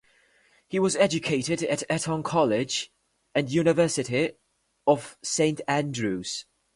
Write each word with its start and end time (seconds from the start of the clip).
He 0.67 0.79
was 0.79 0.95
educated 0.95 1.61
at 1.61 1.83
Eton 1.83 2.23
College 2.23 2.91
and 3.35 3.47
the 3.47 3.51
University 3.51 4.31
of 4.87 5.15
Saint 5.21 5.61
Andrews. 5.67 6.47